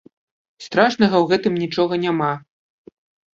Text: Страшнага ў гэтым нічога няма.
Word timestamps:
Страшнага 0.67 1.15
ў 1.19 1.25
гэтым 1.33 1.53
нічога 1.65 1.93
няма. 2.07 2.31